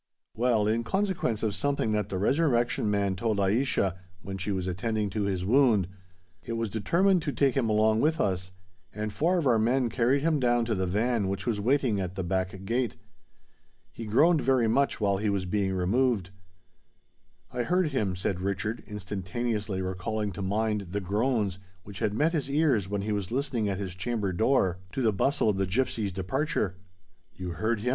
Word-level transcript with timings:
"Well—in 0.35 0.83
consequence 0.83 1.43
of 1.43 1.53
something 1.53 1.91
that 1.91 2.09
the 2.09 2.17
Resurrection 2.17 2.89
Man 2.89 3.15
told 3.15 3.37
Aischa, 3.37 3.95
when 4.23 4.35
she 4.39 4.51
was 4.51 4.65
attending 4.65 5.11
to 5.11 5.25
his 5.25 5.45
wound, 5.45 5.87
it 6.41 6.53
was 6.53 6.71
determined 6.71 7.21
to 7.21 7.31
take 7.31 7.53
him 7.55 7.69
along 7.69 8.01
with 8.01 8.19
us; 8.19 8.51
and 8.91 9.13
four 9.13 9.37
of 9.37 9.45
our 9.45 9.59
men 9.59 9.89
carried 9.89 10.23
him 10.23 10.39
down 10.39 10.65
to 10.65 10.73
the 10.73 10.87
van 10.87 11.27
which 11.27 11.45
was 11.45 11.59
waiting 11.59 11.99
at 11.99 12.15
the 12.15 12.23
back 12.23 12.65
gate. 12.65 12.95
He 13.91 14.07
groaned 14.07 14.41
very 14.41 14.67
much 14.67 14.99
while 14.99 15.17
he 15.17 15.29
was 15.29 15.45
being 15.45 15.71
removed." 15.75 16.31
"I 17.51 17.61
heard 17.61 17.89
him," 17.89 18.15
said 18.15 18.39
Richard, 18.41 18.83
instantaneously 18.87 19.83
recalling 19.83 20.31
to 20.31 20.41
mind 20.41 20.87
the 20.89 20.99
groans 20.99 21.59
which 21.83 21.99
had 21.99 22.15
met 22.15 22.33
his 22.33 22.49
ears 22.49 22.89
when 22.89 23.03
he 23.03 23.11
was 23.11 23.29
listening 23.29 23.69
at 23.69 23.77
his 23.77 23.93
chamber 23.93 24.33
door 24.33 24.79
to 24.93 25.03
the 25.03 25.13
bustle 25.13 25.47
of 25.47 25.57
the 25.57 25.67
gipsies' 25.67 26.11
departure. 26.11 26.75
"You 27.35 27.49
heard 27.49 27.81
him?" 27.81 27.89